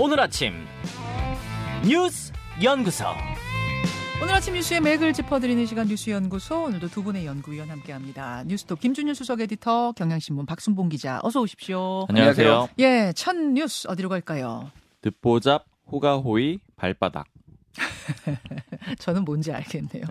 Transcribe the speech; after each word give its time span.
오늘 0.00 0.20
아침 0.20 0.52
뉴스 1.84 2.32
연구소. 2.62 3.04
오늘 4.22 4.32
아침 4.34 4.54
뉴스의 4.54 4.80
맥을 4.80 5.12
짚어드리는 5.12 5.66
시간 5.66 5.88
뉴스 5.88 6.10
연구소 6.10 6.66
오늘도 6.66 6.86
두 6.86 7.02
분의 7.02 7.26
연구위원 7.26 7.68
함께합니다. 7.68 8.44
뉴스톱 8.46 8.78
김준일 8.78 9.16
수석 9.16 9.40
에디터, 9.40 9.92
경향신문 9.96 10.46
박순봉 10.46 10.88
기자, 10.88 11.18
어서 11.24 11.40
오십시오. 11.40 12.06
안녕하세요. 12.08 12.68
예, 12.78 13.12
첫 13.16 13.34
뉴스 13.36 13.88
어디로 13.88 14.08
갈까요? 14.08 14.70
듣보잡, 15.00 15.64
호가호의, 15.90 16.60
발바닥. 16.76 17.26
저는 19.00 19.24
뭔지 19.24 19.52
알겠네요. 19.52 20.04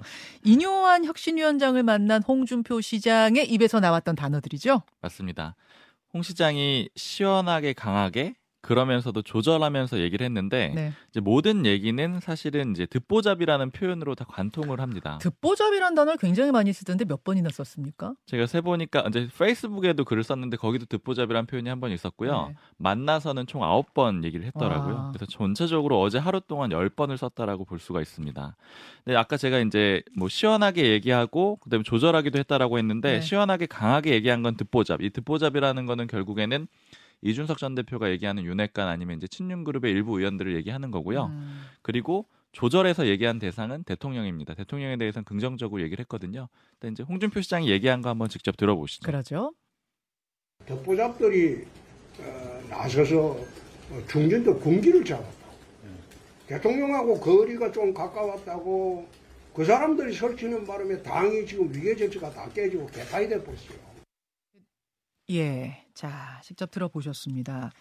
이뇨한 0.43 1.06
혁신위원장을 1.06 1.82
만난 1.83 2.21
홍준표 2.24 2.82
시장의 2.82 3.50
입에서 3.50 3.79
나왔던 3.79 4.15
단어들이죠. 4.18 4.82
맞습니다. 5.00 5.56
홍 6.14 6.24
시장이 6.24 6.89
시원하게 6.96 7.71
강하게 7.71 8.36
그러면서도 8.68 9.21
조절하면서 9.21 10.00
얘기를 10.00 10.26
했는데 10.26 10.74
네. 10.76 10.92
이제 11.10 11.21
모든 11.21 11.66
얘기는 11.66 12.20
사실은 12.20 12.71
이제 12.71 12.86
듣보잡이라는 12.86 13.71
표현으로 13.71 14.14
다 14.14 14.26
관통을 14.28 14.82
합니다. 14.82 15.18
듣보잡이란 15.21 15.96
단어를 15.96 16.18
굉장히 16.18 16.52
많이 16.52 16.74
쓰던데 16.74 17.06
몇 17.06 17.24
번이나 17.24 17.50
썼습니까? 17.50 18.14
제가 18.26 18.46
세 18.46 18.60
보니까 18.60 19.06
이제 19.07 19.30
페이스북에도 19.40 20.04
글을 20.04 20.24
썼는데 20.24 20.57
거기도 20.57 20.86
듣보잡이라는 20.86 21.48
표현이 21.48 21.70
한 21.70 21.78
번 21.80 21.92
있었고요. 21.92 22.48
네. 22.50 22.56
만나서는 22.78 23.46
총 23.46 23.64
아홉 23.64 23.93
번 23.93 24.24
얘기를 24.26 24.46
했더라고요. 24.48 24.96
와. 24.96 25.12
그래서 25.14 25.28
전체적으로 25.32 26.02
어제 26.02 26.18
하루 26.18 26.42
동안 26.42 26.71
열 26.71 26.90
번을 26.90 27.18
썼다라고 27.18 27.65
볼 27.65 27.78
수가 27.79 28.02
있습니다. 28.02 28.56
근데 29.06 29.15
아까 29.15 29.38
제가 29.38 29.60
이제 29.60 30.02
뭐 30.18 30.28
시원하게 30.28 30.92
얘기하고 30.92 31.57
그다음에 31.57 31.84
조절하기도 31.84 32.38
했다라고 32.40 32.80
했는데 32.80 33.14
네. 33.14 33.22
시원하게 33.22 33.68
강하게 33.68 34.12
얘기한 34.14 34.42
건 34.44 34.58
듣보잡. 34.58 35.02
이 35.04 35.12
듣보잡이라는 35.12 35.86
거는 35.86 36.08
결국에는 36.08 36.68
이준석 37.22 37.58
전 37.58 37.76
대표가 37.76 38.10
얘기하는 38.12 38.44
윤핵관 38.44 38.88
아니면 38.88 39.18
이제 39.18 39.28
친윤 39.28 39.64
그룹의 39.64 39.92
일부 39.92 40.20
의원들을 40.20 40.56
얘기하는 40.56 40.92
거고요. 40.92 41.26
음, 41.26 41.62
그리고 41.82 42.28
조절해서 42.52 43.08
얘기한 43.08 43.40
대상은 43.40 43.84
대통령입니다. 43.84 44.54
대통령에 44.54 44.98
대해서는 44.98 45.26
긍정적으로 45.26 45.82
얘기를 45.82 46.02
했거든요. 46.04 46.48
근데 46.80 46.94
이제 46.94 47.04
홍준표 47.04 47.42
시장이 47.42 47.70
얘기한 47.70 48.02
거 48.02 48.09
한번 48.09 48.30
직접 48.30 48.56
들어보시죠. 48.58 49.06
그러죠. 49.06 49.54
덕보잡들이 50.66 51.66
어, 52.20 52.62
나서서 52.70 53.38
어, 53.92 54.04
중진도 54.08 54.58
군기를 54.59 55.04
잡았다. 55.04 55.38
대통령하고 56.48 57.20
거리가 57.20 57.72
좀 57.72 57.94
가까웠다고 57.94 59.08
그 59.54 59.66
사람들이 59.66 60.14
설치는 60.14 60.66
바람에 60.66 61.02
당이 61.04 61.46
지금 61.46 61.74
위계 61.74 61.96
질서가 61.96 62.31
다 62.31 62.48
깨지고 62.54 62.88
개판이 62.88 63.28
돼버렸어요. 63.28 63.78
예. 65.30 65.83
자, 65.94 66.42
직접 66.44 66.72
들어보셨습니다. 66.72 67.72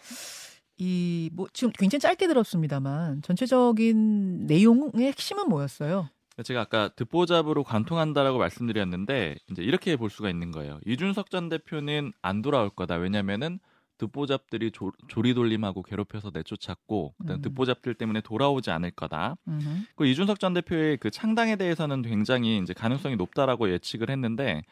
이, 0.77 1.29
뭐, 1.33 1.47
지금 1.53 1.71
굉장히 1.77 1.99
짧게 2.01 2.27
들었습니다만, 2.27 3.21
전체적인 3.21 4.45
내용의 4.47 5.07
핵심은 5.07 5.49
뭐였어요? 5.49 6.09
제가 6.43 6.61
아까 6.61 6.89
듣보잡으로 6.89 7.63
관통한다라고 7.63 8.37
말씀드렸는데 8.37 9.37
이제 9.49 9.63
이렇게 9.63 9.95
볼 9.95 10.11
수가 10.11 10.29
있는 10.29 10.51
거예요. 10.51 10.79
이준석 10.85 11.31
전 11.31 11.49
대표는 11.49 12.13
안 12.21 12.43
돌아올 12.43 12.69
거다. 12.69 12.95
왜냐면은 12.95 13.59
듣보잡들이 13.97 14.69
조, 14.71 14.91
조리돌림하고 15.07 15.81
괴롭혀서 15.81 16.29
내쫓았고 16.33 17.15
그다음 17.17 17.39
음. 17.39 17.41
듣보잡들 17.41 17.95
때문에 17.95 18.21
돌아오지 18.21 18.69
않을 18.69 18.91
거다. 18.91 19.37
음흠. 19.47 19.67
그 19.95 20.05
이준석 20.05 20.39
전 20.39 20.53
대표의 20.53 20.97
그 20.97 21.09
창당에 21.09 21.55
대해서는 21.55 22.03
굉장히 22.03 22.59
이제 22.59 22.73
가능성이 22.73 23.15
높다라고 23.15 23.71
예측을 23.71 24.11
했는데 24.11 24.63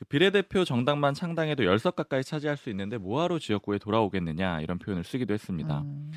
그 0.00 0.06
비례대표 0.06 0.64
정당만 0.64 1.12
창당해도 1.12 1.66
열석 1.66 1.94
가까이 1.94 2.24
차지할 2.24 2.56
수 2.56 2.70
있는데 2.70 2.96
뭐하러 2.96 3.38
지역구에 3.38 3.76
돌아오겠느냐 3.76 4.62
이런 4.62 4.78
표현을 4.78 5.04
쓰기도 5.04 5.34
했습니다. 5.34 5.82
음, 5.82 6.10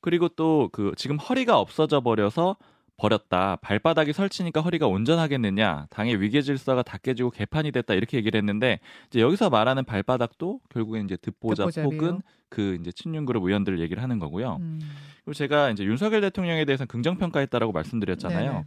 그리고 0.00 0.28
또 0.28 0.68
그 0.72 0.92
지금 0.96 1.16
허리가 1.16 1.60
없어져 1.60 2.00
버려서 2.00 2.56
버렸다. 2.96 3.56
발바닥이 3.62 4.12
설치니까 4.12 4.60
허리가 4.60 4.88
온전하겠느냐. 4.88 5.86
당의 5.90 6.20
위계 6.20 6.42
질서가 6.42 6.82
다 6.82 6.98
깨지고 6.98 7.30
개판이 7.30 7.70
됐다. 7.70 7.94
이렇게 7.94 8.16
얘기를 8.18 8.36
했는데 8.36 8.80
이제 9.06 9.20
여기서 9.20 9.48
말하는 9.48 9.84
발바닥도 9.84 10.60
결국엔 10.68 11.04
이제 11.04 11.16
듣보잡 11.16 11.70
듣보잡이에요. 11.70 12.02
혹은 12.02 12.20
그 12.48 12.76
이제 12.80 12.90
친윤 12.90 13.26
그룹 13.26 13.44
의원들 13.44 13.78
얘기를 13.78 14.02
하는 14.02 14.18
거고요. 14.18 14.56
음. 14.60 14.80
그리고 15.24 15.34
제가 15.34 15.70
이제 15.70 15.84
윤석열 15.84 16.20
대통령에 16.20 16.64
대해서 16.64 16.84
긍정 16.84 17.16
평가했다라고 17.16 17.72
말씀드렸잖아요. 17.72 18.52
네네. 18.52 18.64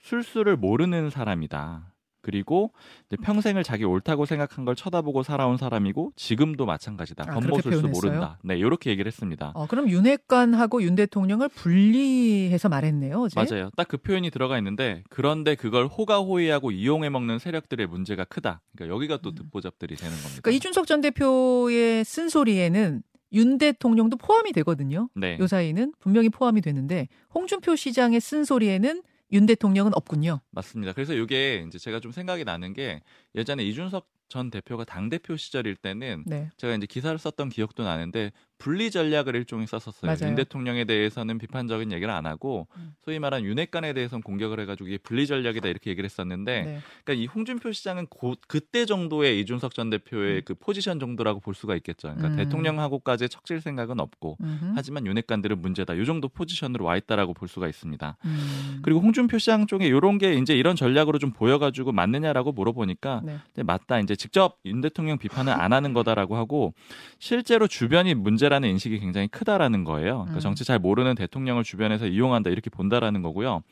술수를 0.00 0.56
모르는 0.56 1.10
사람이다. 1.10 1.92
그리고 2.26 2.72
평생을 3.22 3.62
자기 3.62 3.84
옳다고 3.84 4.26
생각한 4.26 4.64
걸 4.64 4.74
쳐다보고 4.74 5.22
살아온 5.22 5.56
사람이고 5.56 6.10
지금도 6.16 6.66
마찬가지다. 6.66 7.22
아, 7.28 7.34
건보 7.34 7.40
그렇게 7.52 7.62
술수 7.62 7.82
표현했어요? 7.82 8.10
모른다. 8.10 8.38
네, 8.42 8.58
이렇게 8.58 8.90
얘기를 8.90 9.06
했습니다. 9.08 9.52
어, 9.54 9.68
그럼 9.68 9.88
윤핵관하고 9.88 10.82
윤 10.82 10.96
대통령을 10.96 11.48
분리해서 11.50 12.68
말했네요, 12.68 13.22
어제. 13.22 13.40
맞아요. 13.40 13.70
딱 13.76 13.86
그 13.86 13.98
표현이 13.98 14.30
들어가 14.32 14.58
있는데 14.58 15.04
그런데 15.08 15.54
그걸 15.54 15.86
호가호위하고 15.86 16.72
이용해 16.72 17.08
먹는 17.08 17.38
세력들의 17.38 17.86
문제가 17.86 18.24
크다. 18.24 18.60
그러니까 18.74 18.92
여기가 18.96 19.18
또 19.22 19.32
듣보잡들이 19.32 19.94
되는 19.94 20.10
겁니다. 20.12 20.40
그러니까 20.42 20.50
이준석 20.50 20.88
전 20.88 21.00
대표의 21.02 22.04
쓴소리에는 22.04 23.02
윤 23.34 23.58
대통령도 23.58 24.16
포함이 24.16 24.52
되거든요. 24.54 25.08
네. 25.14 25.38
요 25.38 25.46
사이는 25.46 25.92
분명히 26.00 26.28
포함이 26.30 26.60
되는데 26.62 27.06
홍준표 27.32 27.76
시장의 27.76 28.20
쓴소리에는 28.20 29.02
윤 29.32 29.46
대통령은 29.46 29.92
없군요. 29.94 30.40
맞습니다. 30.50 30.92
그래서 30.92 31.14
이게 31.14 31.64
이제 31.66 31.78
제가 31.78 32.00
좀 32.00 32.12
생각이 32.12 32.44
나는 32.44 32.72
게 32.72 33.02
예전에 33.34 33.64
이준석 33.64 34.08
전 34.28 34.50
대표가 34.50 34.84
당 34.84 35.08
대표 35.08 35.36
시절일 35.36 35.76
때는 35.76 36.24
네. 36.26 36.50
제가 36.56 36.74
이제 36.74 36.86
기사를 36.86 37.16
썼던 37.16 37.48
기억도 37.48 37.84
나는데 37.84 38.32
분리 38.58 38.90
전략을 38.90 39.34
일종의 39.36 39.66
썼었어요. 39.66 40.10
맞아요. 40.10 40.30
윤 40.30 40.34
대통령에 40.34 40.84
대해서는 40.84 41.38
비판적인 41.38 41.92
얘기를 41.92 42.12
안 42.12 42.26
하고 42.26 42.66
음. 42.76 42.94
소위 43.04 43.18
말한 43.18 43.44
윤핵관에 43.44 43.92
대해서는 43.92 44.22
공격을 44.22 44.60
해가지고 44.60 44.88
이게 44.88 44.98
분리 44.98 45.26
전략이다 45.26 45.68
이렇게 45.68 45.90
얘기를 45.90 46.04
했었는데 46.06 46.62
네. 46.62 46.80
그러니까 47.04 47.22
이 47.22 47.26
홍준표 47.26 47.72
시장은 47.72 48.06
곧 48.08 48.38
그때 48.48 48.86
정도의 48.86 49.40
이준석 49.40 49.74
전 49.74 49.90
대표의 49.90 50.42
그 50.42 50.54
포지션 50.54 50.98
정도라고 50.98 51.40
볼 51.40 51.54
수가 51.54 51.76
있겠죠. 51.76 52.14
그러니까 52.14 52.28
음. 52.28 52.36
대통령하고까지 52.36 53.28
척질 53.28 53.60
생각은 53.60 54.00
없고 54.00 54.38
음흠. 54.40 54.72
하지만 54.74 55.06
윤핵관들은 55.06 55.60
문제다. 55.60 55.94
이 55.94 56.06
정도 56.06 56.28
포지션으로 56.28 56.86
와 56.86 56.96
있다라고 56.96 57.34
볼 57.34 57.48
수가 57.48 57.68
있습니다. 57.68 58.16
음. 58.24 58.78
그리고 58.82 59.00
홍준표 59.00 59.38
시장 59.38 59.66
쪽에 59.66 59.86
이런 59.86 60.16
게 60.16 60.34
이제 60.34 60.56
이런 60.56 60.76
전략으로 60.76 61.18
좀 61.18 61.30
보여가지고 61.30 61.92
맞느냐라고 61.92 62.52
물어보니까 62.52 63.22
네. 63.24 63.62
맞다. 63.62 64.00
이제 64.00 64.16
직접 64.16 64.58
윤 64.64 64.80
대통령 64.80 65.18
비판을 65.18 65.52
안 65.52 65.74
하는 65.74 65.92
거다라고 65.92 66.36
하고 66.36 66.72
실제로 67.18 67.66
주변이 67.66 68.14
문제 68.14 68.45
라는 68.48 68.68
인식이 68.70 68.98
굉장히 69.00 69.28
크다라는 69.28 69.84
거예요. 69.84 70.20
그러니까 70.20 70.38
음. 70.38 70.40
정치 70.40 70.64
잘 70.64 70.78
모르는 70.78 71.14
대통령을 71.14 71.64
주변에서 71.64 72.06
이용한다 72.06 72.50
이렇게 72.50 72.70
본다라는 72.70 73.22
거고요. 73.22 73.62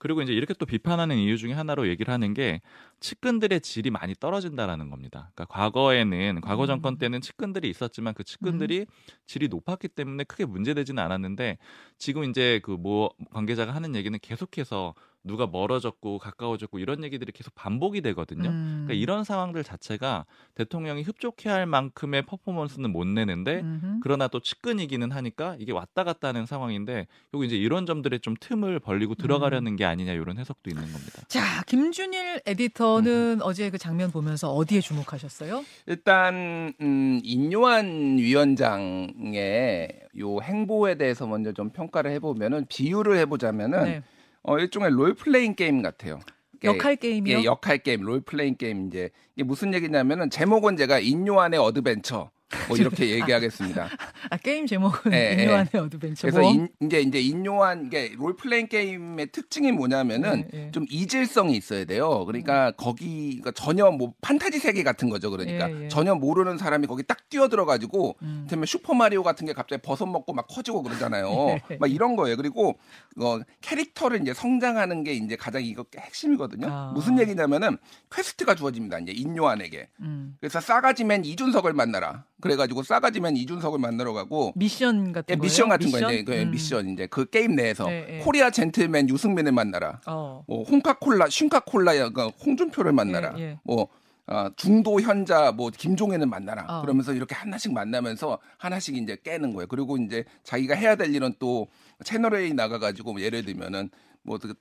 그리고 0.00 0.22
이제 0.22 0.32
이렇게 0.32 0.52
또 0.54 0.66
비판하는 0.66 1.16
이유 1.16 1.38
중에 1.38 1.52
하나로 1.52 1.86
얘기를 1.88 2.12
하는 2.12 2.34
게 2.34 2.60
측근들의 2.98 3.60
질이 3.60 3.90
많이 3.90 4.14
떨어진다라는 4.18 4.90
겁니다. 4.90 5.30
그러니까 5.34 5.44
과거에는 5.54 6.40
과거 6.40 6.66
정권 6.66 6.94
음. 6.94 6.98
때는 6.98 7.20
측근들이 7.20 7.70
있었지만 7.70 8.14
그 8.14 8.24
측근들이 8.24 8.86
질이 9.26 9.46
높았기 9.46 9.88
때문에 9.88 10.24
크게 10.24 10.44
문제되지는 10.44 11.00
않았는데 11.00 11.58
지금 11.98 12.24
이제 12.24 12.60
그 12.64 12.80
뭐 12.80 13.10
관계자가 13.30 13.74
하는 13.74 13.94
얘기는 13.94 14.18
계속해서 14.20 14.94
누가 15.22 15.46
멀어졌고 15.46 16.18
가까워졌고 16.18 16.78
이런 16.78 17.04
얘기들이 17.04 17.30
계속 17.32 17.54
반복이 17.54 18.00
되거든요. 18.00 18.48
음. 18.48 18.84
그러니까 18.86 18.94
이런 18.94 19.22
상황들 19.22 19.62
자체가 19.64 20.24
대통령이 20.54 21.02
흡족해할 21.02 21.66
만큼의 21.66 22.22
퍼포먼스는 22.22 22.90
못 22.90 23.06
내는데 23.06 23.60
음흠. 23.60 24.00
그러나 24.02 24.28
또 24.28 24.40
측근이기는 24.40 25.10
하니까 25.10 25.56
이게 25.58 25.72
왔다 25.72 26.04
갔다 26.04 26.28
하는 26.28 26.46
상황인데 26.46 27.06
요거 27.34 27.44
이제 27.44 27.56
이런 27.56 27.84
점들에 27.84 28.18
좀 28.18 28.34
틈을 28.40 28.80
벌리고 28.80 29.14
들어가려는 29.14 29.76
게 29.76 29.84
아니냐 29.90 30.12
이런 30.12 30.38
해석도 30.38 30.70
있는 30.70 30.82
겁니다. 30.84 31.22
자, 31.28 31.62
김준일 31.66 32.40
에디터는 32.46 33.42
어제 33.42 33.68
그 33.70 33.78
장면 33.78 34.10
보면서 34.10 34.50
어디에 34.52 34.80
주목하셨어요? 34.80 35.64
일단 35.86 36.72
음, 36.80 37.20
인요한 37.22 38.16
위원장의 38.18 40.00
요 40.18 40.40
행보에 40.40 40.96
대해서 40.96 41.26
먼저 41.26 41.52
좀 41.52 41.70
평가를 41.70 42.10
해보면은 42.12 42.66
비유를 42.68 43.16
해보자면은 43.18 43.84
네. 43.84 44.02
어, 44.42 44.58
일종의 44.58 44.90
롤 44.90 45.14
플레잉 45.14 45.54
게임 45.54 45.82
같아요. 45.82 46.20
이게- 46.56 46.68
역할 46.68 46.96
게임이요? 46.96 47.38
예, 47.40 47.44
역할 47.44 47.78
게임, 47.78 48.02
role 48.02 48.20
playing 48.20 48.56
게임 48.56 48.86
이제 48.88 49.10
이게 49.34 49.44
무슨 49.44 49.72
얘기냐면은 49.74 50.30
제목은 50.30 50.76
제가 50.76 50.98
인요한의 50.98 51.58
adventure 51.60 52.30
뭐 52.68 52.76
이렇게 52.76 53.10
얘기하겠습니다. 53.10 53.88
아, 54.30 54.36
게임 54.38 54.66
제목은 54.66 55.12
예, 55.12 55.36
예. 55.38 55.42
인요한의 55.42 55.70
adventure. 55.74 56.22
그래서 56.22 56.40
뭐? 56.40 56.50
인, 56.52 56.68
이제 56.80 57.00
이제 57.00 57.20
인요한 57.20 57.86
이게 57.86 58.14
role 58.16 58.35
playing 58.35 58.68
게임의 58.68 59.28
특징이 59.32 59.70
뭐냐면은 59.72 60.48
예, 60.52 60.66
예. 60.66 60.70
좀 60.72 60.86
이질성이 60.88 61.56
있어야 61.56 61.84
돼요. 61.84 62.24
그러니까 62.26 62.72
거기 62.72 63.38
그러니까 63.40 63.52
전혀 63.52 63.90
뭐 63.90 64.14
판타지 64.20 64.58
세계 64.58 64.82
같은 64.82 65.08
거죠. 65.08 65.30
그러니까. 65.30 65.68
전혀 65.88 66.14
모르는 66.14 66.58
사람이 66.58 66.86
거기 66.86 67.02
딱 67.02 67.28
뛰어 67.28 67.48
들어 67.48 67.64
가지고 67.64 68.16
음. 68.22 68.42
그다음에 68.44 68.66
슈퍼 68.66 68.94
마리오 68.94 69.22
같은 69.22 69.46
게 69.46 69.52
갑자기 69.52 69.80
버섯 69.82 70.06
먹고 70.06 70.32
막 70.32 70.46
커지고 70.48 70.82
그러잖아요. 70.82 71.58
예. 71.70 71.76
막 71.78 71.90
이런 71.90 72.16
거예요. 72.16 72.36
그리고 72.36 72.78
어 73.20 73.38
캐릭터를 73.60 74.20
이제 74.20 74.34
성장하는 74.34 75.04
게 75.04 75.12
이제 75.12 75.36
가장 75.36 75.64
이거 75.64 75.84
핵심이거든요. 75.96 76.66
아. 76.68 76.92
무슨 76.94 77.18
얘기냐면은 77.18 77.78
quest가 78.12 78.54
주어집니다. 78.56 78.98
이제 78.98 79.12
인요한에게. 79.12 79.88
음. 80.00 80.36
그래서 80.40 80.60
싸가지man 80.60 81.24
이준석을 81.24 81.72
만나라. 81.72 82.24
그래가지고 82.40 82.82
싸가지man 82.82 83.36
이준석을 83.36 83.78
만나러 83.78 84.12
가고 84.12 84.52
미션 84.56 85.12
같은 85.12 85.34
예, 85.34 85.36
거예요? 85.36 85.42
미션 85.42 85.68
같은 85.68 85.90
거 85.90 85.98
이제 85.98 86.24
그 86.24 86.32
음. 86.32 86.50
미션 86.50 86.88
이제 86.90 87.06
그 87.06 87.28
게임 87.28 87.54
내에서 87.54 87.86
네, 87.86 88.06
네. 88.06 88.18
코리아 88.18 88.50
젠틀맨 88.50 89.08
유승민을 89.08 89.52
만나라. 89.52 90.00
어. 90.06 90.44
뭐 90.46 90.64
홍카콜라 90.64 91.28
쉰카콜라 91.28 92.10
그 92.10 92.26
홍준표를 92.26 92.92
만나라. 92.92 93.34
예, 93.38 93.42
예. 93.42 93.58
뭐 93.64 93.88
아, 94.26 94.48
중도 94.56 95.00
현자 95.00 95.50
뭐 95.50 95.70
김종인을 95.70 96.26
만나라. 96.26 96.64
어. 96.68 96.82
그러면서 96.82 97.12
이렇게 97.12 97.34
하나씩 97.34 97.72
만나면서 97.72 98.38
하나씩 98.58 98.96
이제 98.96 99.16
깨는 99.22 99.54
거예요. 99.54 99.66
그리고 99.66 99.96
이제 99.96 100.24
자기가 100.44 100.76
해야 100.76 100.94
될 100.94 101.12
일은 101.12 101.34
또 101.40 101.66
채널 102.04 102.36
A 102.36 102.54
나가가지고 102.54 103.14
뭐 103.14 103.20
예를 103.20 103.44
들면은 103.44 103.90
뭐그 104.22 104.54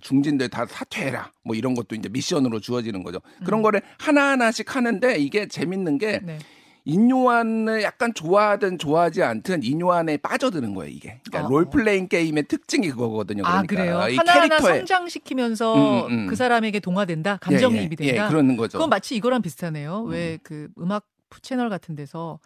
중진들 0.00 0.48
다 0.48 0.66
사퇴해라. 0.66 1.30
뭐 1.44 1.54
이런 1.54 1.74
것도 1.74 1.94
이제 1.94 2.08
미션으로 2.08 2.58
주어지는 2.58 3.04
거죠. 3.04 3.20
그런 3.44 3.62
거를 3.62 3.82
하나 3.98 4.30
하나씩 4.30 4.74
하는데 4.74 5.16
이게 5.16 5.46
재밌는 5.46 5.98
게 5.98 6.18
음. 6.22 6.26
네. 6.26 6.38
인요한을 6.84 7.82
약간 7.82 8.12
좋아하든 8.12 8.78
좋아하지 8.78 9.22
않든 9.22 9.62
인요한에 9.62 10.18
빠져드는 10.18 10.74
거예요 10.74 10.92
이게. 10.92 11.20
그러니까 11.24 11.46
어. 11.46 11.50
롤플레잉 11.50 12.08
게임의 12.08 12.44
특징이 12.44 12.90
그거거든요. 12.90 13.42
아 13.44 13.62
그러니까 13.62 13.74
그래요. 13.74 14.14
이 14.14 14.16
하나하나 14.16 14.48
캐릭터의 14.48 14.78
성장시키면서 14.80 15.74
음, 15.74 15.80
음, 15.80 16.18
음. 16.18 16.26
그 16.26 16.36
사람에게 16.36 16.80
동화된다, 16.80 17.30
예, 17.30 17.34
예, 17.34 17.38
감정이입이 17.40 17.96
된다. 17.96 18.24
예, 18.24 18.28
그런 18.28 18.56
거죠. 18.56 18.78
그건 18.78 18.90
마치 18.90 19.16
이거랑 19.16 19.40
비슷하네요. 19.40 20.02
왜그 20.02 20.68
음악 20.78 21.06
채널 21.40 21.70
같은 21.70 21.96
데서 21.96 22.38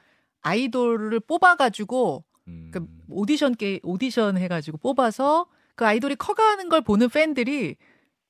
아이돌을 0.43 1.21
뽑아가지고 1.21 2.25
음. 2.47 2.71
그 2.73 2.87
오디션 3.09 3.57
게 3.57 3.81
오디션 3.83 4.39
해가지고 4.39 4.79
뽑아서 4.79 5.47
그 5.75 5.85
아이돌이 5.85 6.17
커가는 6.17 6.69
걸 6.69 6.81
보는 6.81 7.09
팬들이 7.09 7.77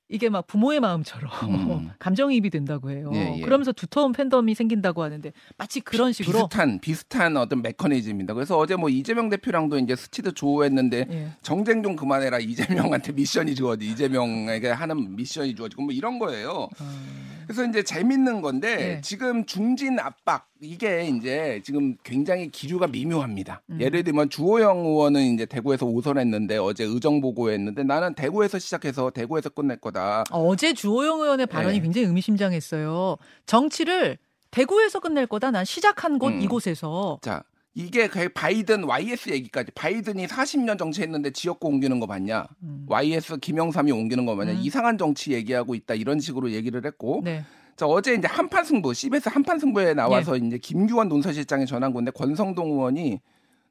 이게 0.08 0.28
막 0.30 0.46
부모의 0.46 0.80
마음처럼 0.80 1.30
음. 1.48 1.90
감정이입이 1.98 2.50
된다고 2.50 2.90
해요. 2.90 3.10
예, 3.14 3.36
예. 3.36 3.40
그러면서 3.42 3.72
두터운 3.72 4.12
팬덤이 4.12 4.54
생긴다고 4.54 5.02
하는데 5.02 5.32
마치 5.56 5.80
그런 5.80 6.12
식으로 6.12 6.48
비슷한 6.48 6.80
비슷한 6.80 7.36
어떤 7.36 7.60
메커니즘입니다. 7.62 8.32
그래서 8.34 8.56
어제 8.56 8.76
뭐 8.76 8.88
이재명 8.88 9.28
대표랑도 9.28 9.78
이제 9.78 9.94
스치듯 9.96 10.32
조우했는데 10.32 11.06
예. 11.10 11.28
정쟁 11.42 11.82
좀 11.82 11.94
그만해라 11.94 12.38
이재명한테 12.38 13.12
미션이 13.18 13.54
주어지 13.54 13.86
이재명에게 13.86 14.68
하는 14.68 15.14
미션이 15.16 15.54
주어지고 15.54 15.82
뭐 15.82 15.92
이런 15.92 16.18
거예요. 16.18 16.68
어, 16.80 17.37
그래서 17.48 17.64
이제 17.64 17.82
재밌는 17.82 18.42
건데 18.42 18.76
네. 18.76 19.00
지금 19.00 19.46
중진 19.46 19.98
압박 19.98 20.50
이게 20.60 21.06
이제 21.06 21.62
지금 21.64 21.96
굉장히 22.04 22.50
기류가 22.50 22.88
미묘합니다. 22.88 23.62
음. 23.70 23.80
예를 23.80 24.04
들면 24.04 24.28
주호영 24.28 24.80
의원은 24.80 25.22
이제 25.32 25.46
대구에서 25.46 25.86
오선했는데 25.86 26.58
어제 26.58 26.84
의정 26.84 27.22
보고했는데 27.22 27.84
나는 27.84 28.12
대구에서 28.12 28.58
시작해서 28.58 29.08
대구에서 29.10 29.48
끝낼 29.48 29.78
거다. 29.78 30.24
어제 30.30 30.74
주호영 30.74 31.22
의원의 31.22 31.46
발언이 31.46 31.76
예. 31.78 31.80
굉장히 31.80 32.06
의미심장했어요. 32.08 33.16
정치를 33.46 34.18
대구에서 34.50 35.00
끝낼 35.00 35.26
거다. 35.26 35.50
난 35.50 35.64
시작한 35.64 36.18
곳 36.18 36.28
음. 36.28 36.42
이곳에서 36.42 37.18
자, 37.22 37.42
이게 37.74 38.08
그 38.08 38.28
바이든 38.28 38.84
YS 38.84 39.30
얘기까지 39.30 39.70
바이든이 39.72 40.26
40년 40.26 40.78
정치했는데 40.78 41.30
지역구 41.30 41.68
옮기는 41.68 42.00
거 42.00 42.06
봤냐? 42.06 42.46
음. 42.62 42.86
YS 42.88 43.38
김영삼이 43.38 43.92
옮기는 43.92 44.26
거 44.26 44.34
봤냐? 44.36 44.52
음. 44.52 44.58
이상한 44.60 44.98
정치 44.98 45.32
얘기하고 45.32 45.74
있다 45.74 45.94
이런 45.94 46.18
식으로 46.18 46.50
얘기를 46.50 46.84
했고 46.84 47.20
네. 47.24 47.44
자, 47.76 47.86
어제 47.86 48.12
이제 48.14 48.26
한판 48.26 48.64
승부, 48.64 48.92
CBS 48.92 49.28
한판 49.28 49.60
승부에 49.60 49.94
나와서 49.94 50.36
이제 50.36 50.58
김규원 50.58 51.08
논설실장이 51.08 51.64
전한 51.64 51.92
건데 51.92 52.10
권성동 52.10 52.72
의원이 52.72 53.20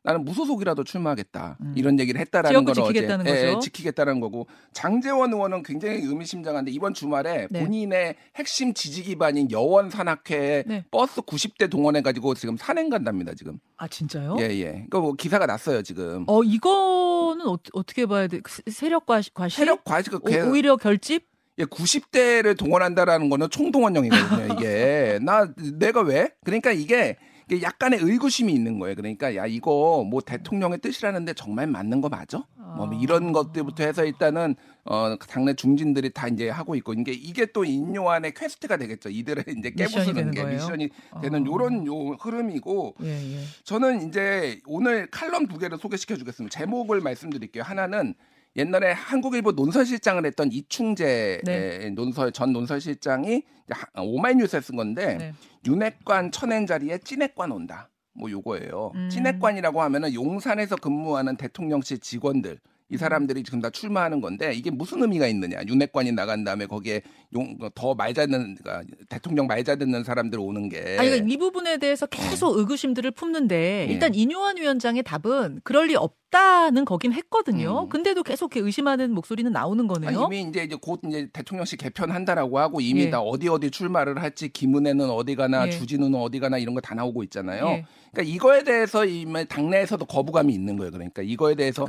나는 0.04 0.24
무소속이라도 0.24 0.84
출마하겠다 0.84 1.58
음. 1.60 1.74
이런 1.76 2.00
얘기를 2.00 2.20
했다라는 2.22 2.64
걸 2.64 2.74
지키겠다는 2.76 3.26
어제 3.28 3.46
거죠. 3.46 3.58
예, 3.58 3.60
지키겠다는 3.60 4.20
거고 4.22 4.48
장재원 4.72 5.34
의원은 5.34 5.64
굉장히 5.64 5.98
의미심장한데 5.98 6.72
이번 6.72 6.94
주말에 6.94 7.48
네. 7.50 7.60
본인의 7.60 8.16
핵심 8.36 8.74
지지 8.74 9.04
기반인 9.04 9.52
여원 9.52 9.90
산악회에 9.90 10.64
네. 10.66 10.86
버스 10.92 11.22
90대 11.22 11.70
동원해 11.70 12.02
가지고 12.02 12.36
지금 12.36 12.56
산행 12.58 12.90
간답니다 12.90 13.34
지금 13.34 13.60
아 13.76 13.88
진짜요? 13.88 14.38
예 14.40 14.44
예. 14.44 14.66
그러니까 14.72 15.00
뭐 15.00 15.14
기사가 15.14 15.46
났어요 15.46 15.82
지금 15.82 16.24
어 16.28 16.42
이거는 16.44 17.46
어, 17.48 17.58
떻게 17.84 18.06
봐야 18.06 18.28
돼? 18.28 18.40
세- 18.48 18.64
세력 18.72 19.06
과시, 19.06 19.34
과시? 19.34 19.58
세력 19.58 19.84
과시가 19.84 20.20
오, 20.22 20.50
오히려 20.52 20.78
결집? 20.78 21.26
예, 21.60 21.64
90대를 21.66 22.56
동원한다라는 22.56 23.30
거는 23.30 23.50
총동원령이거든요, 23.50 24.54
이게. 24.54 25.18
나, 25.26 25.52
내가 25.80 26.02
왜? 26.02 26.30
그러니까 26.46 26.72
이게 26.72 27.18
약간의 27.50 28.00
의구심이 28.02 28.52
있는 28.54 28.80
거예요. 28.80 28.96
그러니까, 28.96 29.36
야, 29.36 29.46
이거 29.46 30.06
뭐 30.10 30.22
대통령의 30.22 30.80
뜻이라는데 30.80 31.34
정말 31.34 31.68
맞는 31.68 32.02
거 32.02 32.10
맞아? 32.10 32.46
뭐 32.56 32.88
아. 32.88 33.00
이런 33.02 33.32
것들부터 33.32 33.84
해서 33.84 34.04
일단은, 34.04 34.56
어, 34.84 35.16
당내 35.18 35.54
중진들이 35.56 36.12
다 36.12 36.28
이제 36.28 36.50
하고 36.50 36.76
있고, 36.76 36.94
이게, 36.94 37.14
이게 37.14 37.46
또 37.46 37.64
인요한의 37.64 38.34
quest가 38.34 38.78
되겠죠. 38.78 39.10
이들을 39.10 39.44
이제 39.58 39.72
되는 39.72 39.76
깨부수는 39.76 40.32
게 40.32 40.44
거예요? 40.44 40.58
미션이 40.58 40.90
되는 41.22 41.48
어. 41.48 41.52
요런 41.52 41.88
요 41.88 41.94
흐름이고, 42.20 42.96
예, 43.04 43.36
예. 43.36 43.40
저는 43.64 44.08
이제 44.08 44.62
오늘 44.66 45.08
칼럼 45.10 45.48
두 45.48 45.58
개를 45.58 45.78
소개시켜 45.78 46.18
주겠습니다. 46.18 46.58
제목을 46.58 47.02
말씀드릴게요. 47.02 47.64
하나는 47.64 48.14
옛날에 48.58 48.92
한국일보 48.92 49.52
논설실장을 49.52 50.26
했던 50.26 50.52
이충재 50.52 51.42
네. 51.44 51.80
에, 51.86 51.90
논설 51.92 52.32
전 52.32 52.54
논설실장이 52.54 53.44
하- 53.70 54.02
오마이뉴스에 54.02 54.62
쓴 54.62 54.76
건데 54.76 55.16
네. 55.20 55.34
윤핵관 55.68 56.32
쳐낸 56.32 56.66
자리에 56.66 56.98
찐핵관 57.00 57.52
온다. 57.52 57.90
뭐 58.14 58.32
요거예요. 58.32 58.94
음. 58.96 59.10
찐핵관이라고 59.10 59.82
하면은 59.84 60.14
용산에서 60.14 60.76
근무하는 60.78 61.36
대통령실 61.38 62.00
직원들 62.00 62.58
이 62.90 62.96
사람들이 62.98 63.44
지금 63.44 63.60
다 63.62 63.70
출마하는 63.70 64.22
건데 64.22 64.54
이게 64.54 64.72
무슨 64.72 65.02
의미가 65.02 65.28
있느냐? 65.28 65.58
윤핵관이 65.68 66.14
나간 66.14 66.46
다음에 66.46 66.66
거기에 66.66 67.02
용, 67.36 67.58
더 67.76 67.94
말 67.94 68.14
잘 68.14 68.28
듣는 68.28 68.56
그러니까 68.56 68.96
대통령 69.10 69.46
말 69.46 69.62
잘 69.66 69.78
듣는 69.78 70.06
사람들 70.06 70.40
오는 70.40 70.70
게 70.70 70.96
아니, 70.98 71.10
그러니까 71.10 71.26
이 71.28 71.38
부분에 71.38 71.78
대해서 71.78 72.06
계속 72.06 72.58
의구심들을 72.58 73.12
품는데 73.12 73.88
예. 73.90 73.94
일단 73.94 74.16
이뇨한 74.16 74.56
위원장의 74.58 75.04
답은 75.04 75.60
그럴 75.66 75.88
리 75.88 75.96
없 75.96 76.16
다는 76.30 76.84
거긴 76.86 77.14
했거든요. 77.14 77.84
음. 77.84 77.90
근데도 77.90 78.24
계속 78.24 78.54
이렇게 78.54 78.66
의심하는 78.66 79.12
목소리는 79.14 79.52
나오는 79.52 79.88
거네요. 79.88 80.26
이미 80.28 80.42
이제 80.42 80.64
이제 80.64 80.76
곧 80.80 81.00
이제 81.08 81.30
대통령실 81.32 81.78
개편한다라고 81.78 82.60
하고 82.60 82.82
이미 82.82 83.02
예. 83.04 83.10
다 83.10 83.22
어디 83.22 83.48
어디 83.48 83.72
출마를 83.72 84.22
할지 84.22 84.50
김은혜는 84.50 85.10
어디 85.10 85.36
가나 85.36 85.68
예. 85.68 85.72
주진우는 85.72 86.20
어디 86.20 86.40
가나 86.40 86.58
이런 86.58 86.74
거 86.76 86.82
다 86.82 86.96
나오고 86.96 87.24
있잖아요. 87.24 87.66
예. 87.68 87.86
그러니까 88.12 88.34
이거에 88.36 88.64
대해서 88.64 89.06
이미 89.06 89.46
당내에서도 89.48 90.04
거부감이 90.06 90.54
있는 90.54 90.76
거예요. 90.78 90.92
그러니까 90.92 91.22
이거에 91.22 91.56
대해서. 91.56 91.86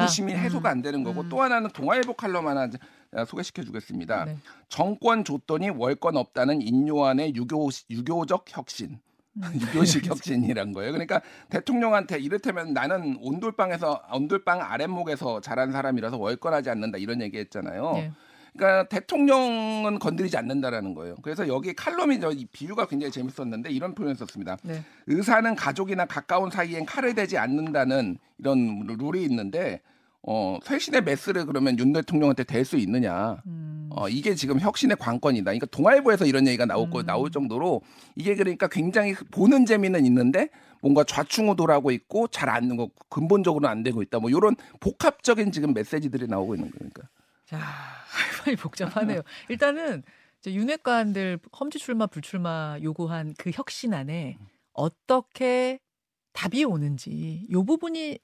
의구심이 0.00 0.32
해소가 0.32 0.68
안 0.70 0.82
되는 0.82 1.02
거고 1.04 1.22
음. 1.22 1.28
또 1.28 1.40
하나는 1.42 1.70
동아일보 1.70 2.14
칼럼 2.14 2.46
하나 2.46 2.68
소개시켜 3.26 3.62
주겠습니다. 3.62 4.24
네. 4.26 4.36
정권 4.68 5.24
줬더니 5.24 5.70
월권 5.70 6.16
없다는 6.16 6.62
인요한의 6.62 7.34
유교 7.36 7.68
유교적 7.90 8.44
혁신. 8.48 8.98
음. 9.36 9.42
유교식 9.60 10.06
혁신이란 10.06 10.72
거예요. 10.72 10.92
그러니까 10.92 11.20
대통령한테 11.48 12.18
이를테면 12.18 12.72
나는 12.72 13.16
온돌방에서 13.20 14.02
온돌방 14.12 14.60
아랫목에서 14.60 15.40
자란 15.40 15.72
사람이라서 15.72 16.16
월권하지 16.16 16.70
않는다 16.70 16.98
이런 16.98 17.20
얘기했잖아요. 17.22 17.92
예. 17.96 18.12
그러니까 18.56 18.88
대통령은 18.88 19.98
건드리지 19.98 20.36
않는다라는 20.36 20.94
거예요. 20.94 21.14
그래서 21.22 21.46
여기 21.46 21.74
칼럼이 21.74 22.18
저이 22.18 22.46
비유가 22.46 22.86
굉장히 22.86 23.12
재밌었는데 23.12 23.70
이런 23.70 23.94
표현을 23.94 24.16
썼습니다. 24.16 24.56
네. 24.62 24.82
의사는 25.06 25.54
가족이나 25.54 26.06
가까운 26.06 26.50
사이엔 26.50 26.84
칼을 26.84 27.14
대지 27.14 27.38
않는다는 27.38 28.18
이런 28.38 28.86
룰이 28.86 29.22
있는데 29.24 29.80
어, 30.22 30.58
쇄신의 30.64 31.02
메스를 31.04 31.46
그러면 31.46 31.78
윤 31.78 31.92
대통령한테 31.92 32.44
댈 32.44 32.64
수 32.64 32.76
있느냐? 32.76 33.40
음. 33.46 33.88
어, 33.90 34.08
이게 34.08 34.34
지금 34.34 34.60
혁신의 34.60 34.96
관건이다. 34.98 35.44
그러니까 35.44 35.66
동아일보에서 35.66 36.26
이런 36.26 36.46
얘기가 36.46 36.66
나올 36.66 36.90
거 36.90 37.00
음. 37.00 37.06
나올 37.06 37.30
정도로 37.30 37.80
이게 38.16 38.34
그러니까 38.34 38.68
굉장히 38.68 39.14
보는 39.30 39.64
재미는 39.64 40.04
있는데 40.06 40.48
뭔가 40.82 41.04
좌충우돌하고 41.04 41.90
있고 41.92 42.28
잘 42.28 42.48
안 42.50 42.76
거 42.76 42.90
근본적으로는 43.08 43.68
안 43.70 43.82
되고 43.82 44.02
있다. 44.02 44.18
뭐 44.18 44.28
이런 44.30 44.54
복합적인 44.80 45.52
지금 45.52 45.72
메시지들이 45.72 46.26
나오고 46.26 46.54
있는 46.56 46.70
거니까. 46.70 47.08
자, 47.46 47.58
많이 48.44 48.56
복잡하네요. 48.56 49.22
일단은 49.48 50.02
이제 50.40 50.52
윤핵관들 50.52 51.38
험지 51.58 51.78
출마 51.78 52.06
불출마 52.06 52.78
요구한 52.82 53.34
그 53.38 53.50
혁신 53.54 53.94
안에 53.94 54.36
어떻게 54.72 55.80
답이 56.34 56.64
오는지 56.64 57.46
요 57.50 57.64
부분이 57.64 58.18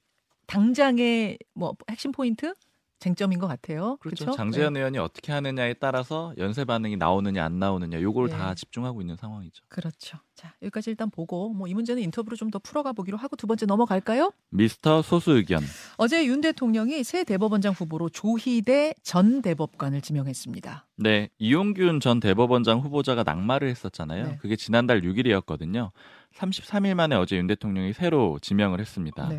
당장의 0.47 1.37
뭐 1.53 1.75
핵심 1.89 2.11
포인트 2.11 2.53
쟁점인 2.97 3.37
것 3.39 3.45
같아요. 3.47 3.97
그렇죠. 3.99 4.23
그렇죠? 4.23 4.37
장재현 4.37 4.77
의원이 4.77 4.97
어떻게 4.97 5.31
하느냐에 5.33 5.73
따라서 5.75 6.33
연쇄 6.37 6.63
반응이 6.63 6.95
나오느냐 6.95 7.43
안 7.43 7.59
나오느냐 7.59 8.01
요걸 8.01 8.29
네. 8.29 8.33
다 8.37 8.55
집중하고 8.55 9.01
있는 9.01 9.15
상황이죠. 9.17 9.63
그렇죠. 9.67 10.17
자, 10.33 10.55
여기까지 10.61 10.89
일단 10.91 11.09
보고 11.11 11.49
뭐 11.53 11.67
이 11.67 11.73
문제는 11.73 12.01
인터뷰로 12.01 12.35
좀 12.37 12.49
더 12.49 12.57
풀어가 12.57 12.93
보기로 12.93 13.17
하고 13.17 13.35
두 13.35 13.47
번째 13.47 13.65
넘어갈까요? 13.65 14.31
미스터 14.49 15.01
소수 15.01 15.31
의견. 15.33 15.61
어제 15.97 16.25
윤 16.25 16.39
대통령이 16.41 17.03
새 17.03 17.25
대법원장 17.25 17.73
후보로 17.73 18.09
조희대 18.09 18.93
전 19.03 19.41
대법관을 19.41 20.01
지명했습니다. 20.01 20.87
네, 20.95 21.29
이용균 21.37 21.99
전 21.99 22.19
대법원장 22.21 22.79
후보자가 22.79 23.23
낙마를 23.23 23.67
했었잖아요. 23.67 24.25
네. 24.25 24.37
그게 24.41 24.55
지난달 24.55 25.01
6일이었거든요. 25.01 25.91
33일 26.33 26.95
만에 26.95 27.15
어제 27.17 27.35
윤 27.35 27.45
대통령이 27.45 27.93
새로 27.93 28.39
지명을 28.41 28.79
했습니다. 28.79 29.29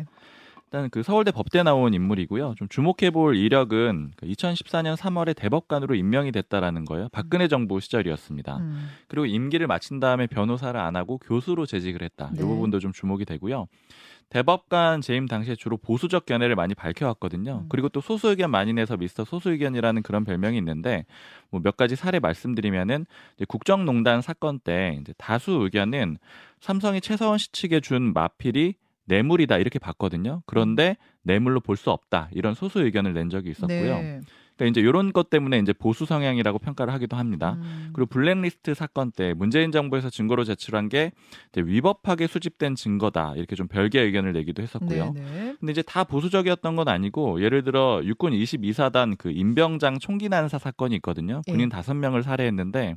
네. 0.71 0.77
일단 0.77 0.89
그 0.89 1.01
서울대 1.03 1.31
법대 1.31 1.63
나온 1.63 1.93
인물이고요. 1.93 2.55
좀 2.57 2.67
주목해볼 2.67 3.37
이력은 3.37 4.11
2014년 4.21 4.95
3월에 4.97 5.35
대법관으로 5.35 5.95
임명이 5.95 6.31
됐다라는 6.33 6.85
거예요. 6.85 7.07
박근혜 7.11 7.47
정부 7.47 7.79
시절이었습니다. 7.79 8.57
음. 8.57 8.89
그리고 9.07 9.25
임기를 9.25 9.67
마친 9.67 9.99
다음에 9.99 10.27
변호사를 10.27 10.77
안 10.79 10.95
하고 10.95 11.17
교수로 11.19 11.65
재직을 11.65 12.01
했다. 12.01 12.31
네. 12.33 12.39
이 12.39 12.45
부분도 12.45 12.79
좀 12.79 12.91
주목이 12.91 13.25
되고요. 13.25 13.67
대법관 14.29 14.99
재임 14.99 15.25
당시에 15.25 15.55
주로 15.55 15.77
보수적 15.77 16.25
견해를 16.25 16.55
많이 16.55 16.75
밝혀왔거든요. 16.75 17.61
음. 17.63 17.65
그리고 17.69 17.87
또 17.87 18.01
소수 18.01 18.27
의견 18.27 18.51
많이 18.51 18.73
내서 18.73 18.97
미스터 18.97 19.23
소수 19.23 19.51
의견이라는 19.51 20.03
그런 20.03 20.25
별명이 20.25 20.57
있는데 20.57 21.05
뭐 21.49 21.61
몇 21.61 21.77
가지 21.77 21.95
사례 21.95 22.19
말씀드리면은 22.19 23.05
이제 23.35 23.45
국정농단 23.47 24.21
사건 24.21 24.59
때 24.59 24.97
이제 25.01 25.13
다수 25.17 25.51
의견은 25.51 26.17
삼성이 26.59 26.99
최서원 26.99 27.37
씨 27.37 27.51
측에 27.53 27.79
준 27.79 28.11
마필이 28.13 28.75
뇌물이다 29.07 29.57
이렇게 29.57 29.79
봤거든요. 29.79 30.43
그런데 30.45 30.95
뇌물로 31.23 31.59
볼 31.61 31.77
수 31.77 31.91
없다 31.91 32.29
이런 32.31 32.53
소수 32.53 32.79
의견을 32.81 33.13
낸 33.13 33.29
적이 33.29 33.51
있었고요. 33.51 33.97
네. 33.99 34.21
그러니까 34.57 34.71
이제 34.79 34.81
이런 34.87 35.13
것 35.13 35.29
때문에 35.29 35.59
이제 35.59 35.71
보수 35.71 36.05
성향이라고 36.07 36.57
평가를 36.57 36.91
하기도 36.91 37.15
합니다. 37.15 37.57
음. 37.61 37.89
그리고 37.93 38.07
블랙리스트 38.07 38.73
사건 38.73 39.11
때 39.11 39.35
문재인 39.35 39.71
정부에서 39.71 40.09
증거로 40.09 40.43
제출한 40.45 40.89
게 40.89 41.11
이제 41.51 41.61
위법하게 41.61 42.25
수집된 42.25 42.73
증거다 42.73 43.33
이렇게 43.35 43.55
좀 43.55 43.67
별개의 43.67 44.07
의견을 44.07 44.33
내기도 44.33 44.63
했었고요. 44.63 45.13
네네. 45.13 45.55
근데 45.59 45.71
이제 45.71 45.83
다 45.83 46.03
보수적이었던 46.03 46.75
건 46.75 46.87
아니고 46.87 47.43
예를 47.43 47.63
들어 47.63 48.01
육군 48.03 48.33
22사단 48.33 49.15
그 49.19 49.29
임병장 49.29 49.99
총기 49.99 50.27
난사 50.27 50.57
사건이 50.57 50.95
있거든요. 50.95 51.41
예. 51.47 51.51
군인 51.51 51.69
다섯 51.69 51.93
명을 51.93 52.23
살해했는데 52.23 52.95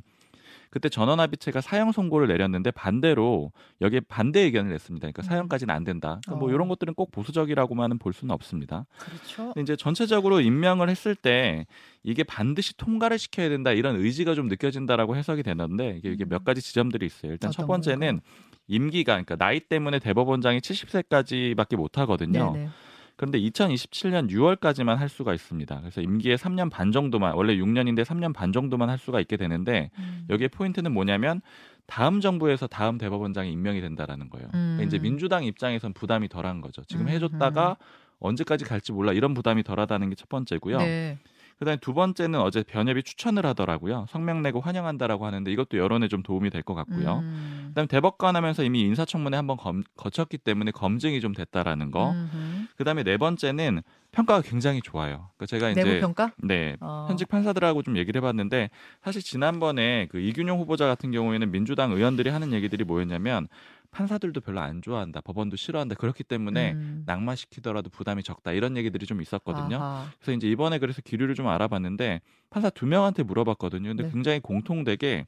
그때 0.71 0.87
전원합의체가 0.87 1.59
사형 1.59 1.91
선고를 1.91 2.29
내렸는데 2.29 2.71
반대로 2.71 3.51
여기에 3.81 4.01
반대 4.07 4.39
의견을 4.39 4.71
냈습니다. 4.71 5.01
그러니까 5.01 5.21
음. 5.21 5.23
사형까지는 5.23 5.75
안 5.75 5.83
된다. 5.83 6.21
그러니까 6.23 6.39
뭐 6.39 6.49
어. 6.49 6.53
이런 6.53 6.69
것들은 6.69 6.93
꼭 6.93 7.11
보수적이라고만은 7.11 7.99
볼 7.99 8.13
수는 8.13 8.33
없습니다. 8.33 8.85
그렇죠. 8.97 9.53
이제 9.57 9.75
전체적으로 9.75 10.39
임명을 10.39 10.89
했을 10.89 11.13
때 11.13 11.67
이게 12.03 12.23
반드시 12.23 12.75
통과를 12.77 13.19
시켜야 13.19 13.49
된다 13.49 13.71
이런 13.73 13.97
의지가 13.97 14.33
좀 14.33 14.47
느껴진다라고 14.47 15.17
해석이 15.17 15.43
되는데 15.43 15.97
이게, 15.97 16.13
이게 16.13 16.23
몇 16.23 16.45
가지 16.45 16.61
지점들이 16.61 17.05
있어요. 17.05 17.33
일단 17.33 17.51
첫 17.51 17.63
음. 17.63 17.67
번째는 17.67 18.21
임기가 18.67 19.13
그러니까 19.13 19.35
나이 19.35 19.59
때문에 19.59 19.99
대법원장이 19.99 20.59
70세까지밖에 20.59 21.75
못 21.75 21.97
하거든요. 21.97 22.53
네네. 22.53 22.69
그런데 23.15 23.39
2027년 23.39 24.29
6월까지만 24.29 24.95
할 24.95 25.09
수가 25.09 25.33
있습니다. 25.33 25.79
그래서 25.79 26.01
임기에 26.01 26.35
3년 26.35 26.69
반 26.69 26.91
정도만 26.91 27.33
원래 27.35 27.55
6년인데 27.55 28.03
3년 28.03 28.33
반 28.33 28.51
정도만 28.51 28.89
할 28.89 28.97
수가 28.97 29.19
있게 29.19 29.37
되는데 29.37 29.91
음. 29.99 30.25
여기에 30.29 30.49
포인트는 30.49 30.91
뭐냐면 30.91 31.41
다음 31.85 32.21
정부에서 32.21 32.67
다음 32.67 32.97
대법원장이 32.97 33.51
임명이 33.51 33.81
된다라는 33.81 34.29
거예요. 34.29 34.47
그러니까 34.51 34.83
이제 34.83 34.97
음. 34.97 35.01
민주당 35.01 35.43
입장에선 35.43 35.93
부담이 35.93 36.29
덜한 36.29 36.61
거죠. 36.61 36.83
지금 36.85 37.07
음, 37.07 37.09
해줬다가 37.09 37.77
언제까지 38.19 38.65
갈지 38.65 38.91
몰라 38.91 39.13
이런 39.13 39.33
부담이 39.33 39.63
덜하다는 39.63 40.09
게 40.09 40.15
첫 40.15 40.29
번째고요. 40.29 40.77
네. 40.77 41.17
그다음에 41.61 41.77
두 41.79 41.93
번째는 41.93 42.39
어제 42.41 42.63
변협이 42.63 43.03
추천을 43.03 43.45
하더라고요. 43.45 44.07
성명 44.09 44.41
내고 44.41 44.61
환영한다라고 44.61 45.27
하는데 45.27 45.51
이것도 45.51 45.77
여론에 45.77 46.07
좀 46.07 46.23
도움이 46.23 46.49
될 46.49 46.63
것 46.63 46.73
같고요. 46.73 47.19
음. 47.19 47.65
그다음에 47.69 47.85
대법관 47.87 48.35
하면서 48.35 48.63
이미 48.63 48.81
인사청문회 48.81 49.35
한번 49.37 49.57
검- 49.57 49.83
거쳤기 49.95 50.39
때문에 50.39 50.71
검증이 50.71 51.21
좀 51.21 51.33
됐다라는 51.33 51.91
거. 51.91 52.11
음흠. 52.13 52.65
그다음에 52.77 53.03
네 53.03 53.17
번째는 53.17 53.83
평가가 54.11 54.41
굉장히 54.41 54.81
좋아요. 54.81 55.29
그러니까 55.37 55.45
제가 55.45 55.69
이제 55.69 55.83
내부 55.83 55.99
평가? 56.01 56.31
네 56.43 56.77
어. 56.81 57.05
현직 57.07 57.27
판사들하고 57.29 57.83
좀 57.83 57.95
얘기를 57.95 58.19
해봤는데 58.21 58.71
사실 59.03 59.21
지난번에 59.21 60.07
그 60.09 60.19
이균용 60.19 60.59
후보자 60.59 60.87
같은 60.87 61.11
경우에는 61.11 61.51
민주당 61.51 61.91
의원들이 61.91 62.31
하는 62.31 62.53
얘기들이 62.53 62.83
뭐였냐면 62.85 63.47
판사들도 63.91 64.41
별로 64.41 64.61
안 64.61 64.81
좋아한다, 64.81 65.21
법원도 65.21 65.57
싫어한다. 65.57 65.95
그렇기 65.95 66.23
때문에 66.23 66.71
음. 66.73 67.03
낙마시키더라도 67.05 67.89
부담이 67.89 68.23
적다 68.23 68.53
이런 68.53 68.77
얘기들이 68.77 69.05
좀 69.05 69.21
있었거든요. 69.21 69.75
아하. 69.77 70.09
그래서 70.17 70.31
이제 70.31 70.49
이번에 70.49 70.79
그래서 70.79 71.01
기류를 71.01 71.35
좀 71.35 71.47
알아봤는데 71.47 72.21
판사 72.49 72.69
두 72.69 72.85
명한테 72.85 73.23
물어봤거든요. 73.23 73.89
근데 73.89 74.03
네. 74.03 74.09
굉장히 74.09 74.39
공통되게 74.39 75.27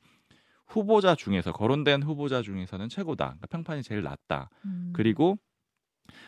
후보자 0.65 1.13
중에서 1.13 1.51
거론된 1.51 2.03
후보자 2.03 2.41
중에서는 2.41 2.89
최고다. 2.89 3.25
그러니까 3.25 3.47
평판이 3.47 3.83
제일 3.83 4.01
낮다. 4.01 4.49
음. 4.65 4.91
그리고 4.93 5.37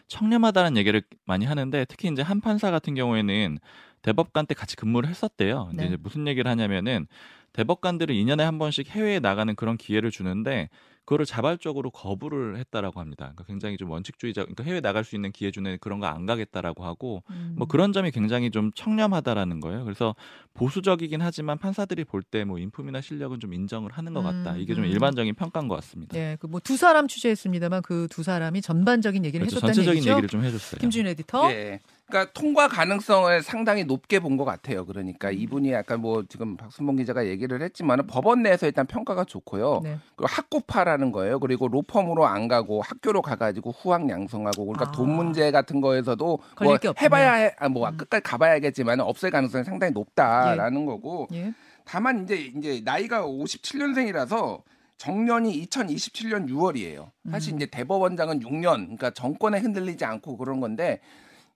청렴하다는 0.08 0.78
얘기를 0.78 1.02
많이 1.26 1.46
하는데 1.46 1.86
특히 1.86 2.10
이제 2.10 2.22
한 2.22 2.42
판사 2.42 2.72
같은 2.72 2.96
경우에는 2.96 3.58
대법관 4.02 4.46
때 4.46 4.54
같이 4.54 4.76
근무를 4.76 5.10
했었대요. 5.10 5.68
근데 5.70 5.84
네. 5.84 5.88
이제 5.88 5.98
무슨 5.98 6.28
얘기를 6.28 6.50
하냐면은 6.50 7.08
대법관들은 7.54 8.14
2년에 8.14 8.42
한 8.42 8.60
번씩 8.60 8.90
해외에 8.90 9.20
나가는 9.20 9.56
그런 9.56 9.78
기회를 9.78 10.12
주는데 10.12 10.70
그거를 11.06 11.26
자발적으로 11.26 11.92
거부를 11.92 12.58
했다라고 12.58 13.00
합니다. 13.00 13.26
그러니까 13.26 13.44
굉장히 13.46 13.78
좀 13.78 13.92
원칙주의자, 13.92 14.42
그러니까 14.42 14.64
해외 14.64 14.82
나갈 14.82 15.04
수 15.04 15.16
있는 15.16 15.32
기회 15.32 15.52
주는 15.52 15.78
그런 15.80 16.00
거 16.00 16.08
안 16.08 16.26
가겠다라고 16.26 16.84
하고 16.84 17.24
음. 17.30 17.54
뭐 17.58 17.68
그런 17.68 17.94
점이 17.94 18.12
굉장히 18.12 18.50
좀 18.52 18.72
청렴하다라는 18.74 19.60
거예요. 19.60 19.84
그래서 19.86 20.16
보수적이긴 20.56 21.22
하지만 21.22 21.58
판사들이 21.58 22.04
볼 22.06 22.24
때 22.24 22.44
뭐 22.44 22.58
인품이나 22.58 23.02
실력은 23.02 23.40
좀 23.40 23.54
인정을 23.54 23.92
하는 23.92 24.14
것 24.14 24.22
같다. 24.24 24.54
음, 24.54 24.60
이게 24.60 24.74
좀 24.74 24.84
음. 24.84 24.90
일반적인 24.90 25.36
평가인 25.36 25.68
것 25.68 25.76
같습니다. 25.76 26.14
네, 26.18 26.38
그 26.40 26.48
뭐 26.48 26.60
두 26.60 26.76
사람 26.78 27.08
취재했습니다만 27.08 27.82
그 27.84 28.08
두 28.10 28.24
사람이 28.24 28.62
전반적인 28.62 29.24
얘기를 29.26 29.46
그렇죠. 29.46 29.58
해줬다는 29.58 29.74
전체적인 29.74 29.98
얘기죠. 29.98 30.12
얘기를 30.12 30.30
좀 30.30 30.44
해줬어요. 30.44 30.80
김준 30.80 31.06
에디터. 31.08 31.52
예. 31.52 31.80
그러니까 32.08 32.32
통과 32.34 32.68
가능성을 32.68 33.42
상당히 33.42 33.84
높게 33.84 34.20
본 34.20 34.38
것 34.38 34.46
같아요. 34.46 34.86
그러니까 34.86 35.30
음. 35.30 35.34
이분이 35.34 35.72
약간 35.72 36.02
뭐 36.02 36.24
지금 36.30 36.56
박순봉 36.58 36.98
기자가 36.98 37.26
얘기를 37.28 37.62
했지만 37.62 38.06
법원 38.06 38.44
내에서 38.44 38.66
일단 38.68 38.86
평가가 38.86 39.24
좋고요. 39.24 39.82
네. 39.84 39.98
그리고 40.16 40.28
학고파라 40.28 40.95
는 40.98 41.12
거예요. 41.12 41.40
그리고 41.40 41.68
로펌으로 41.68 42.26
안 42.26 42.48
가고 42.48 42.82
학교로 42.82 43.22
가가지고 43.22 43.72
후학 43.72 44.10
양성하고 44.10 44.66
그러니까 44.66 44.90
아. 44.90 44.92
돈 44.92 45.10
문제 45.10 45.52
같은 45.52 45.82
거에서도 45.82 46.40
뭐. 46.62 46.78
해봐야 47.02 47.34
해, 47.34 47.56
아, 47.58 47.68
뭐 47.68 47.88
음. 47.90 47.98
끝까지 47.98 48.24
가봐야겠지만 48.24 49.02
없을 49.02 49.30
가능성이 49.30 49.64
상당히 49.64 49.92
높다라는 49.94 50.86
거고 50.86 51.28
예. 51.34 51.54
다만 51.84 52.24
이제 52.24 52.52
이제 52.56 52.82
나이가 52.84 53.24
57년생이라서 53.24 54.62
정년이 54.98 55.66
2027년 55.68 56.50
6월이에요. 56.50 57.12
사실 57.30 57.54
음. 57.54 57.58
이제 57.58 57.66
대법원장은 57.66 58.40
6년, 58.40 58.86
그러니까 58.86 59.12
정권에 59.12 59.60
흔들리지 59.60 60.06
않고 60.06 60.38
그런 60.38 60.60
건데 60.60 61.00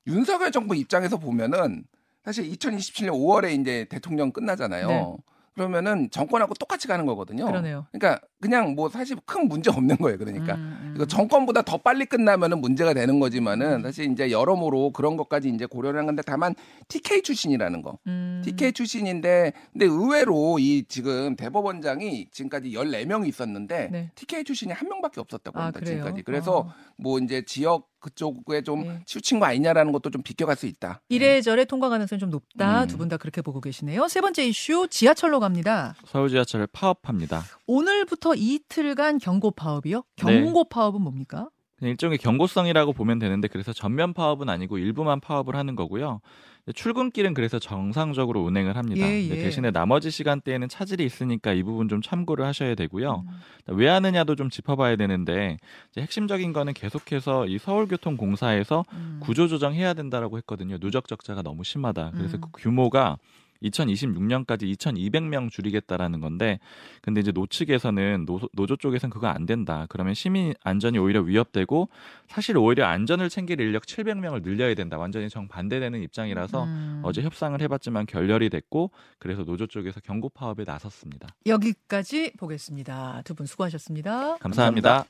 윤석열 0.08 0.51
정부 0.51 0.75
입장에서 0.75 1.17
보면은 1.17 1.86
사실 2.24 2.50
2027년 2.51 3.12
5월에 3.12 3.60
이제 3.60 3.86
대통령 3.89 4.31
끝나잖아요. 4.31 4.88
네. 4.88 5.17
그러면은 5.59 6.09
정권하고 6.09 6.53
똑같이 6.53 6.87
가는 6.87 7.05
거거든요. 7.05 7.45
그러네요. 7.45 7.85
그러니까 7.91 8.25
그냥 8.39 8.75
뭐 8.75 8.87
사실 8.87 9.17
큰 9.25 9.49
문제 9.49 9.69
없는 9.69 9.97
거예요. 9.97 10.17
그러니까 10.17 10.55
음, 10.55 10.95
음. 10.97 11.05
정권보다 11.05 11.63
더 11.63 11.77
빨리 11.77 12.05
끝나면은 12.05 12.61
문제가 12.61 12.93
되는 12.93 13.15
음. 13.15 13.19
거지만은 13.19 13.81
사실 13.83 14.09
이제 14.09 14.31
여러모로 14.31 14.91
그런 14.93 15.17
것까지 15.17 15.49
이제 15.49 15.65
고려를 15.65 15.99
한 15.99 16.05
건데 16.05 16.23
다만 16.25 16.55
TK 16.87 17.23
출신이라는 17.23 17.81
거. 17.81 17.97
음. 18.07 18.41
TK 18.45 18.71
출신인데 18.71 19.51
근데 19.73 19.85
의외로 19.85 20.59
이 20.59 20.85
지금 20.87 21.35
대법원장이 21.35 22.29
지금까지 22.31 22.71
14명이 22.71 23.27
있었는데 23.27 23.89
네. 23.91 24.11
TK 24.15 24.45
출신이 24.45 24.71
한 24.71 24.87
명밖에 24.87 25.19
없었다고 25.19 25.59
아, 25.59 25.63
합니다. 25.63 25.81
그래요? 25.81 25.95
지금까지. 25.97 26.23
그래서 26.23 26.59
어. 26.59 26.73
뭐 26.95 27.19
이제 27.19 27.43
지역 27.45 27.89
그쪽에 27.99 28.61
좀 28.61 28.85
예. 28.85 29.01
치우친 29.05 29.39
거 29.39 29.45
아니냐라는 29.45 29.91
것도 29.91 30.09
좀 30.09 30.23
비껴갈 30.23 30.55
수 30.55 30.65
있다. 30.65 31.01
이래저래 31.09 31.65
통과 31.65 31.89
가능성이 31.89 32.19
좀 32.19 32.29
높다. 32.29 32.83
음. 32.83 32.87
두분 32.87 33.09
다 33.09 33.17
그렇게 33.17 33.41
보고 33.41 33.59
계시네요. 33.61 34.07
세 34.07 34.21
번째 34.21 34.45
이슈 34.45 34.87
지하철로 34.89 35.39
갑니다. 35.49 35.95
서울 36.05 36.29
지하철 36.29 36.67
파업합니다. 36.67 37.41
오늘부터 37.65 38.35
이틀간 38.35 39.17
경고 39.17 39.51
파업이요? 39.51 39.97
네. 39.97 40.03
경고 40.43 40.63
파업은 40.63 41.01
뭡니까? 41.01 41.49
일종의 41.81 42.17
경고성이라고 42.17 42.93
보면 42.93 43.19
되는데 43.19 43.47
그래서 43.47 43.73
전면 43.73 44.13
파업은 44.13 44.49
아니고 44.49 44.77
일부만 44.77 45.21
파업을 45.21 45.55
하는 45.55 45.75
거고요. 45.75 46.19
출근길은 46.75 47.33
그래서 47.33 47.57
정상적으로 47.57 48.43
운행을 48.43 48.75
합니다. 48.77 49.07
예, 49.07 49.23
예. 49.23 49.29
대신에 49.29 49.71
나머지 49.71 50.11
시간대에는 50.11 50.67
차질이 50.69 51.03
있으니까 51.03 51.53
이 51.53 51.63
부분 51.63 51.87
좀 51.87 52.01
참고를 52.01 52.45
하셔야 52.45 52.75
되고요. 52.75 53.23
음. 53.25 53.75
왜 53.77 53.87
하느냐도 53.87 54.35
좀 54.35 54.51
짚어봐야 54.51 54.97
되는데 54.97 55.57
핵심적인 55.97 56.53
거는 56.53 56.73
계속해서 56.73 57.47
이 57.47 57.57
서울교통공사에서 57.57 58.85
음. 58.91 59.19
구조조정해야 59.23 59.95
된다라고 59.95 60.37
했거든요. 60.39 60.77
누적 60.77 61.07
적자가 61.07 61.41
너무 61.41 61.63
심하다. 61.63 62.11
그래서 62.13 62.37
음. 62.37 62.41
그 62.41 62.49
규모가 62.61 63.17
2026년까지 63.63 64.63
2,200명 64.77 65.49
줄이겠다라는 65.49 66.19
건데, 66.19 66.59
근데 67.01 67.21
이제 67.21 67.31
노 67.31 67.47
측에서는 67.47 68.25
노, 68.25 68.39
노조 68.53 68.75
쪽에서는 68.75 69.11
그거 69.11 69.27
안 69.27 69.45
된다. 69.45 69.85
그러면 69.89 70.13
시민 70.13 70.53
안전이 70.63 70.97
오히려 70.99 71.21
위협되고, 71.21 71.89
사실 72.27 72.57
오히려 72.57 72.85
안전을 72.85 73.29
챙길 73.29 73.59
인력 73.59 73.83
700명을 73.85 74.43
늘려야 74.43 74.73
된다. 74.75 74.97
완전히 74.97 75.29
정반대되는 75.29 76.01
입장이라서 76.03 76.63
음. 76.63 77.01
어제 77.03 77.21
협상을 77.21 77.59
해봤지만 77.61 78.05
결렬이 78.05 78.49
됐고, 78.49 78.91
그래서 79.17 79.43
노조 79.43 79.67
쪽에서 79.67 79.99
경고 80.01 80.29
파업에 80.29 80.63
나섰습니다. 80.63 81.27
여기까지 81.45 82.33
보겠습니다. 82.37 83.21
두 83.25 83.33
분 83.33 83.45
수고하셨습니다. 83.45 84.37
감사합니다. 84.37 85.05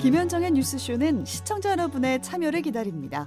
김현정의 0.00 0.52
뉴스쇼는 0.52 1.24
시청자 1.24 1.72
여러분의 1.72 2.22
참여를 2.22 2.62
기다립니다. 2.62 3.26